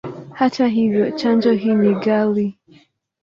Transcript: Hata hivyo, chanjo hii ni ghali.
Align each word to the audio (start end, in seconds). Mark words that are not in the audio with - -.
Hata 0.33 0.67
hivyo, 0.67 1.11
chanjo 1.11 1.51
hii 1.51 1.73
ni 1.73 1.95
ghali. 1.95 2.57